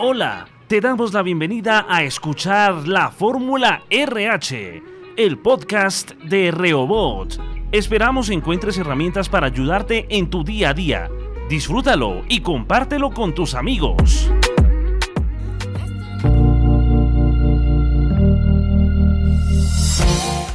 Hola, 0.00 0.46
te 0.68 0.80
damos 0.80 1.12
la 1.12 1.22
bienvenida 1.22 1.84
a 1.88 2.04
escuchar 2.04 2.86
la 2.86 3.10
Fórmula 3.10 3.82
RH, 3.90 4.80
el 5.16 5.38
podcast 5.38 6.12
de 6.12 6.52
Reobot. 6.52 7.36
Esperamos 7.72 8.30
encuentres 8.30 8.78
herramientas 8.78 9.28
para 9.28 9.48
ayudarte 9.48 10.06
en 10.08 10.30
tu 10.30 10.44
día 10.44 10.70
a 10.70 10.74
día. 10.74 11.10
Disfrútalo 11.50 12.22
y 12.28 12.42
compártelo 12.42 13.10
con 13.10 13.34
tus 13.34 13.56
amigos. 13.56 14.30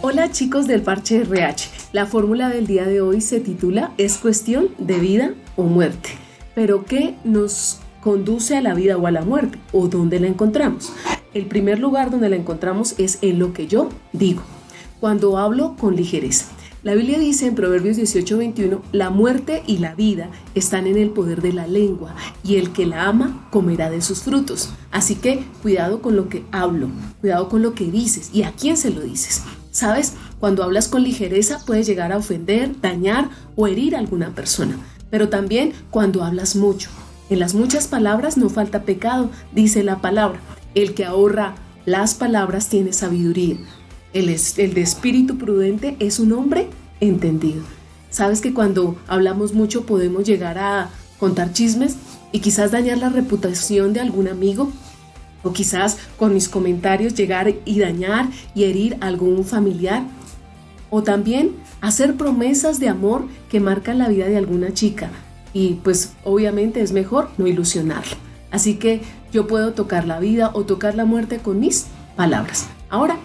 Hola 0.00 0.30
chicos 0.30 0.68
del 0.68 0.82
Parche 0.82 1.22
RH. 1.22 1.70
La 1.90 2.06
fórmula 2.06 2.50
del 2.50 2.68
día 2.68 2.84
de 2.84 3.00
hoy 3.00 3.20
se 3.20 3.40
titula 3.40 3.90
Es 3.98 4.18
cuestión 4.18 4.68
de 4.78 5.00
vida 5.00 5.34
o 5.56 5.64
muerte. 5.64 6.10
Pero 6.54 6.84
¿qué 6.84 7.16
nos 7.24 7.80
conduce 8.04 8.56
a 8.56 8.60
la 8.60 8.74
vida 8.74 8.98
o 8.98 9.06
a 9.06 9.10
la 9.10 9.22
muerte? 9.22 9.58
¿O 9.72 9.88
dónde 9.88 10.20
la 10.20 10.28
encontramos? 10.28 10.92
El 11.32 11.46
primer 11.46 11.80
lugar 11.80 12.10
donde 12.10 12.28
la 12.28 12.36
encontramos 12.36 12.94
es 12.98 13.18
en 13.22 13.38
lo 13.38 13.52
que 13.54 13.66
yo 13.66 13.88
digo, 14.12 14.42
cuando 15.00 15.38
hablo 15.38 15.74
con 15.76 15.96
ligereza. 15.96 16.46
La 16.84 16.94
Biblia 16.94 17.18
dice 17.18 17.46
en 17.46 17.54
Proverbios 17.54 17.96
18:21, 17.96 18.82
la 18.92 19.08
muerte 19.08 19.62
y 19.66 19.78
la 19.78 19.94
vida 19.94 20.28
están 20.54 20.86
en 20.86 20.98
el 20.98 21.08
poder 21.08 21.40
de 21.40 21.54
la 21.54 21.66
lengua 21.66 22.14
y 22.44 22.56
el 22.56 22.74
que 22.74 22.84
la 22.84 23.08
ama 23.08 23.48
comerá 23.50 23.88
de 23.88 24.02
sus 24.02 24.20
frutos. 24.20 24.68
Así 24.90 25.14
que 25.14 25.42
cuidado 25.62 26.02
con 26.02 26.14
lo 26.14 26.28
que 26.28 26.44
hablo, 26.52 26.88
cuidado 27.22 27.48
con 27.48 27.62
lo 27.62 27.72
que 27.72 27.90
dices 27.90 28.28
y 28.34 28.42
a 28.42 28.52
quién 28.52 28.76
se 28.76 28.90
lo 28.90 29.00
dices. 29.00 29.42
¿Sabes? 29.70 30.12
Cuando 30.38 30.62
hablas 30.62 30.88
con 30.88 31.02
ligereza 31.02 31.64
puedes 31.64 31.86
llegar 31.86 32.12
a 32.12 32.18
ofender, 32.18 32.78
dañar 32.82 33.30
o 33.56 33.66
herir 33.66 33.96
a 33.96 33.98
alguna 33.98 34.34
persona. 34.34 34.76
Pero 35.08 35.30
también 35.30 35.72
cuando 35.90 36.22
hablas 36.22 36.54
mucho. 36.54 36.90
En 37.34 37.40
las 37.40 37.54
muchas 37.54 37.88
palabras 37.88 38.36
no 38.36 38.48
falta 38.48 38.82
pecado, 38.82 39.28
dice 39.50 39.82
la 39.82 40.00
palabra. 40.00 40.38
El 40.76 40.94
que 40.94 41.04
ahorra 41.04 41.56
las 41.84 42.14
palabras 42.14 42.68
tiene 42.68 42.92
sabiduría. 42.92 43.56
El, 44.12 44.26
de 44.26 44.80
espíritu 44.80 45.36
prudente 45.36 45.96
es 45.98 46.20
un 46.20 46.30
hombre 46.30 46.68
entendido. 47.00 47.64
Sabes 48.08 48.40
que 48.40 48.54
cuando 48.54 48.96
hablamos 49.08 49.52
mucho 49.52 49.84
podemos 49.84 50.22
llegar 50.22 50.58
a 50.58 50.90
contar 51.18 51.52
chismes 51.52 51.96
y 52.30 52.38
quizás 52.38 52.70
dañar 52.70 52.98
la 52.98 53.08
reputación 53.08 53.94
de 53.94 53.98
algún 53.98 54.28
amigo 54.28 54.70
o 55.42 55.52
quizás 55.52 55.98
con 56.16 56.34
mis 56.34 56.48
comentarios 56.48 57.14
llegar 57.14 57.52
y 57.64 57.80
dañar 57.80 58.28
y 58.54 58.62
herir 58.62 58.96
a 59.00 59.08
algún 59.08 59.44
familiar 59.44 60.04
o 60.88 61.02
también 61.02 61.50
hacer 61.80 62.14
promesas 62.14 62.78
de 62.78 62.88
amor 62.88 63.24
que 63.48 63.58
marcan 63.58 63.98
la 63.98 64.08
vida 64.08 64.26
de 64.26 64.36
alguna 64.36 64.72
chica 64.72 65.10
y 65.54 65.74
pues 65.82 66.12
obviamente 66.24 66.82
es 66.82 66.92
mejor 66.92 67.30
no 67.38 67.46
ilusionarlo. 67.46 68.16
Así 68.50 68.74
que 68.74 69.00
yo 69.32 69.46
puedo 69.46 69.72
tocar 69.72 70.06
la 70.06 70.20
vida 70.20 70.50
o 70.52 70.64
tocar 70.64 70.94
la 70.94 71.06
muerte 71.06 71.38
con 71.38 71.58
mis 71.60 71.86
palabras. 72.16 72.66
Ahora, 72.90 73.16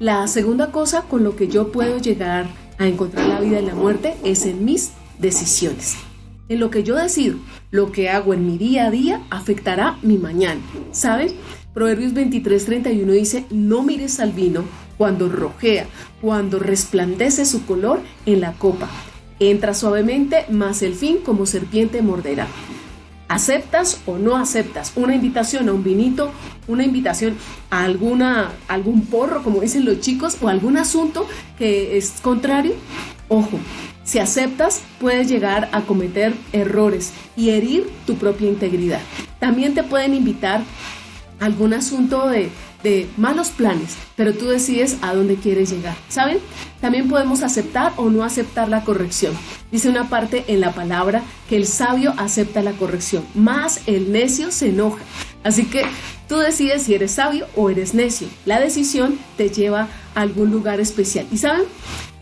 la 0.00 0.26
segunda 0.28 0.70
cosa 0.72 1.02
con 1.02 1.24
lo 1.24 1.36
que 1.36 1.48
yo 1.48 1.70
puedo 1.70 1.98
llegar 1.98 2.46
a 2.78 2.86
encontrar 2.86 3.26
la 3.28 3.40
vida 3.40 3.60
y 3.60 3.66
la 3.66 3.74
muerte 3.74 4.16
es 4.24 4.46
en 4.46 4.64
mis 4.64 4.92
decisiones. 5.18 5.96
En 6.48 6.60
lo 6.60 6.70
que 6.70 6.82
yo 6.82 6.96
decido, 6.96 7.36
lo 7.70 7.92
que 7.92 8.08
hago 8.08 8.32
en 8.32 8.46
mi 8.46 8.56
día 8.56 8.86
a 8.86 8.90
día 8.90 9.20
afectará 9.28 9.98
mi 10.02 10.16
mañana. 10.16 10.60
¿Saben? 10.92 11.32
Proverbios 11.74 12.14
23:31 12.14 13.12
dice, 13.12 13.44
no 13.50 13.82
mires 13.82 14.18
al 14.18 14.32
vino 14.32 14.64
cuando 14.96 15.28
rojea, 15.28 15.86
cuando 16.20 16.58
resplandece 16.58 17.44
su 17.44 17.66
color 17.66 18.00
en 18.24 18.40
la 18.40 18.54
copa. 18.54 18.88
Entra 19.40 19.74
suavemente, 19.74 20.46
mas 20.50 20.82
el 20.82 20.94
fin 20.94 21.18
como 21.24 21.46
serpiente 21.46 22.02
morderá. 22.02 22.46
¿Aceptas 23.28 24.00
o 24.06 24.16
no 24.16 24.36
aceptas 24.36 24.92
una 24.96 25.14
invitación 25.14 25.68
a 25.68 25.72
un 25.74 25.84
vinito, 25.84 26.32
una 26.66 26.84
invitación 26.84 27.36
a 27.70 27.84
alguna, 27.84 28.52
algún 28.68 29.04
porro, 29.06 29.42
como 29.42 29.60
dicen 29.60 29.84
los 29.84 30.00
chicos, 30.00 30.38
o 30.40 30.48
algún 30.48 30.78
asunto 30.78 31.26
que 31.58 31.98
es 31.98 32.14
contrario? 32.22 32.72
Ojo, 33.28 33.58
si 34.02 34.18
aceptas, 34.18 34.80
puedes 34.98 35.28
llegar 35.28 35.68
a 35.72 35.82
cometer 35.82 36.34
errores 36.54 37.12
y 37.36 37.50
herir 37.50 37.90
tu 38.06 38.16
propia 38.16 38.48
integridad. 38.48 39.00
También 39.38 39.74
te 39.74 39.82
pueden 39.82 40.14
invitar 40.14 40.62
a 41.38 41.44
algún 41.44 41.74
asunto 41.74 42.26
de 42.28 42.48
de 42.82 43.08
malos 43.16 43.50
planes, 43.50 43.96
pero 44.16 44.34
tú 44.34 44.46
decides 44.46 44.98
a 45.02 45.14
dónde 45.14 45.36
quieres 45.36 45.70
llegar. 45.70 45.96
¿Saben? 46.08 46.38
También 46.80 47.08
podemos 47.08 47.42
aceptar 47.42 47.92
o 47.96 48.10
no 48.10 48.24
aceptar 48.24 48.68
la 48.68 48.84
corrección. 48.84 49.34
Dice 49.72 49.88
una 49.88 50.08
parte 50.08 50.44
en 50.48 50.60
la 50.60 50.72
palabra 50.72 51.22
que 51.48 51.56
el 51.56 51.66
sabio 51.66 52.14
acepta 52.16 52.62
la 52.62 52.72
corrección, 52.72 53.24
más 53.34 53.82
el 53.86 54.12
necio 54.12 54.50
se 54.50 54.68
enoja. 54.68 55.02
Así 55.44 55.66
que 55.66 55.84
tú 56.28 56.38
decides 56.38 56.82
si 56.82 56.94
eres 56.94 57.12
sabio 57.12 57.46
o 57.56 57.70
eres 57.70 57.94
necio. 57.94 58.28
La 58.44 58.60
decisión 58.60 59.18
te 59.36 59.50
lleva 59.50 59.88
a 60.14 60.20
algún 60.20 60.50
lugar 60.50 60.80
especial. 60.80 61.26
¿Y 61.30 61.38
saben? 61.38 61.64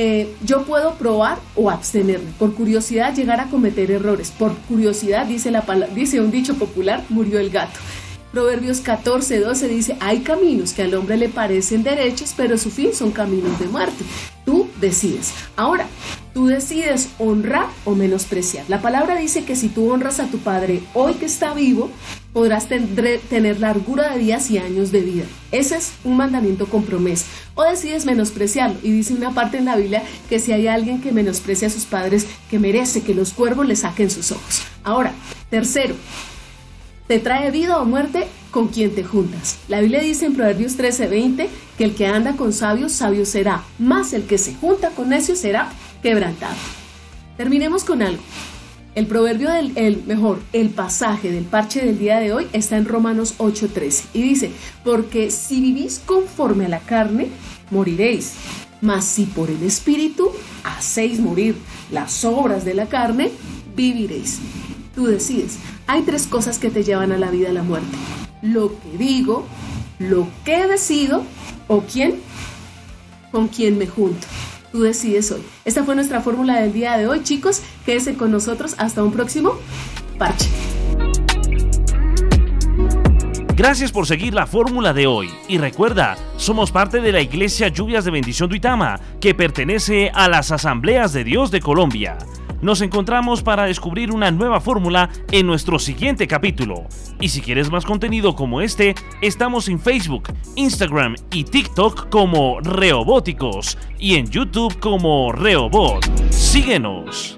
Eh, 0.00 0.32
yo 0.44 0.62
puedo 0.64 0.94
probar 0.94 1.38
o 1.56 1.70
abstenerme. 1.70 2.30
Por 2.38 2.54
curiosidad 2.54 3.14
llegar 3.14 3.40
a 3.40 3.46
cometer 3.46 3.90
errores. 3.90 4.30
Por 4.30 4.54
curiosidad, 4.56 5.26
dice, 5.26 5.50
la 5.50 5.64
dice 5.94 6.20
un 6.20 6.30
dicho 6.30 6.54
popular, 6.54 7.04
murió 7.08 7.40
el 7.40 7.50
gato. 7.50 7.78
Proverbios 8.32 8.80
14, 8.80 9.40
12 9.40 9.68
dice, 9.68 9.96
hay 10.00 10.20
caminos 10.20 10.74
que 10.74 10.82
al 10.82 10.94
hombre 10.94 11.16
le 11.16 11.30
parecen 11.30 11.82
derechos, 11.82 12.34
pero 12.36 12.58
su 12.58 12.70
fin 12.70 12.92
son 12.92 13.10
caminos 13.10 13.58
de 13.58 13.66
muerte. 13.66 14.04
Tú 14.44 14.68
decides. 14.80 15.32
Ahora, 15.56 15.86
tú 16.34 16.46
decides 16.46 17.08
honrar 17.18 17.68
o 17.84 17.94
menospreciar. 17.94 18.66
La 18.68 18.82
palabra 18.82 19.16
dice 19.16 19.44
que 19.44 19.56
si 19.56 19.68
tú 19.68 19.90
honras 19.90 20.20
a 20.20 20.26
tu 20.26 20.38
padre 20.38 20.82
hoy 20.92 21.14
que 21.14 21.24
está 21.24 21.54
vivo, 21.54 21.90
podrás 22.34 22.68
tener 22.68 23.60
largura 23.60 24.12
de 24.12 24.20
días 24.20 24.50
y 24.50 24.58
años 24.58 24.92
de 24.92 25.00
vida. 25.00 25.24
Ese 25.50 25.76
es 25.76 25.92
un 26.04 26.18
mandamiento 26.18 26.66
con 26.66 26.82
promesa. 26.82 27.26
O 27.54 27.62
decides 27.62 28.04
menospreciarlo. 28.04 28.78
Y 28.82 28.90
dice 28.90 29.14
una 29.14 29.32
parte 29.32 29.56
en 29.56 29.64
la 29.64 29.76
Biblia 29.76 30.02
que 30.28 30.38
si 30.38 30.52
hay 30.52 30.66
alguien 30.68 31.00
que 31.00 31.12
menosprecia 31.12 31.68
a 31.68 31.70
sus 31.70 31.84
padres, 31.84 32.26
que 32.50 32.58
merece 32.58 33.02
que 33.02 33.14
los 33.14 33.32
cuervos 33.32 33.66
le 33.66 33.74
saquen 33.74 34.10
sus 34.10 34.32
ojos. 34.32 34.62
Ahora, 34.84 35.12
tercero, 35.50 35.94
te 37.08 37.18
trae 37.18 37.50
vida 37.50 37.78
o 37.78 37.86
muerte 37.86 38.28
con 38.50 38.68
quien 38.68 38.94
te 38.94 39.02
juntas. 39.02 39.58
La 39.66 39.80
Biblia 39.80 40.00
dice 40.00 40.26
en 40.26 40.34
Proverbios 40.34 40.76
13:20 40.76 41.48
que 41.76 41.84
el 41.84 41.94
que 41.94 42.06
anda 42.06 42.36
con 42.36 42.52
sabios, 42.52 42.92
sabio 42.92 43.24
será, 43.24 43.64
más 43.78 44.12
el 44.12 44.24
que 44.24 44.38
se 44.38 44.54
junta 44.54 44.90
con 44.90 45.08
necios 45.08 45.38
será 45.38 45.72
quebrantado. 46.02 46.54
Terminemos 47.36 47.84
con 47.84 48.02
algo. 48.02 48.22
El 48.94 49.06
proverbio 49.06 49.50
del 49.50 49.72
el, 49.76 50.02
mejor, 50.06 50.40
el 50.52 50.70
pasaje 50.70 51.30
del 51.30 51.44
parche 51.44 51.84
del 51.84 51.98
día 51.98 52.18
de 52.18 52.32
hoy 52.32 52.48
está 52.52 52.76
en 52.76 52.84
Romanos 52.84 53.34
8:13 53.38 54.04
y 54.12 54.22
dice, 54.22 54.50
porque 54.84 55.30
si 55.30 55.60
vivís 55.60 56.00
conforme 56.04 56.66
a 56.66 56.68
la 56.68 56.80
carne, 56.80 57.28
moriréis, 57.70 58.34
mas 58.80 59.04
si 59.04 59.24
por 59.24 59.50
el 59.50 59.62
Espíritu 59.62 60.30
hacéis 60.64 61.20
morir 61.20 61.56
las 61.90 62.24
obras 62.24 62.64
de 62.64 62.74
la 62.74 62.86
carne, 62.86 63.30
viviréis. 63.76 64.40
Tú 64.98 65.06
decides. 65.06 65.60
Hay 65.86 66.02
tres 66.02 66.26
cosas 66.26 66.58
que 66.58 66.70
te 66.70 66.82
llevan 66.82 67.12
a 67.12 67.18
la 67.18 67.30
vida 67.30 67.50
a 67.50 67.52
la 67.52 67.62
muerte. 67.62 67.96
Lo 68.42 68.72
que 68.80 68.98
digo, 68.98 69.46
lo 70.00 70.26
que 70.44 70.66
decido 70.66 71.22
o 71.68 71.82
quién, 71.82 72.16
con 73.30 73.46
quién 73.46 73.78
me 73.78 73.86
junto. 73.86 74.26
Tú 74.72 74.80
decides 74.80 75.30
hoy. 75.30 75.42
Esta 75.64 75.84
fue 75.84 75.94
nuestra 75.94 76.20
fórmula 76.20 76.60
del 76.60 76.72
día 76.72 76.98
de 76.98 77.06
hoy, 77.06 77.22
chicos. 77.22 77.62
Quédense 77.86 78.16
con 78.16 78.32
nosotros. 78.32 78.74
Hasta 78.76 79.04
un 79.04 79.12
próximo 79.12 79.52
parche. 80.18 80.48
Gracias 83.54 83.92
por 83.92 84.04
seguir 84.04 84.34
la 84.34 84.48
fórmula 84.48 84.92
de 84.92 85.06
hoy. 85.06 85.30
Y 85.46 85.58
recuerda, 85.58 86.16
somos 86.38 86.72
parte 86.72 87.00
de 87.00 87.12
la 87.12 87.20
Iglesia 87.20 87.68
Lluvias 87.68 88.04
de 88.04 88.10
Bendición 88.10 88.48
Duitama, 88.48 88.98
que 89.20 89.32
pertenece 89.32 90.10
a 90.12 90.28
las 90.28 90.50
Asambleas 90.50 91.12
de 91.12 91.22
Dios 91.22 91.52
de 91.52 91.60
Colombia. 91.60 92.18
Nos 92.60 92.80
encontramos 92.80 93.42
para 93.42 93.66
descubrir 93.66 94.10
una 94.10 94.30
nueva 94.30 94.60
fórmula 94.60 95.10
en 95.30 95.46
nuestro 95.46 95.78
siguiente 95.78 96.26
capítulo. 96.26 96.84
Y 97.20 97.28
si 97.28 97.40
quieres 97.40 97.70
más 97.70 97.84
contenido 97.84 98.34
como 98.34 98.60
este, 98.60 98.94
estamos 99.22 99.68
en 99.68 99.78
Facebook, 99.78 100.32
Instagram 100.56 101.14
y 101.30 101.44
TikTok 101.44 102.08
como 102.08 102.60
Reobóticos 102.60 103.78
y 103.98 104.16
en 104.16 104.28
YouTube 104.28 104.78
como 104.80 105.30
Reobot. 105.32 106.04
Síguenos. 106.30 107.37